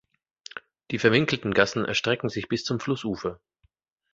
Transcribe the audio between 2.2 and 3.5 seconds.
sich bis zum Flussufer.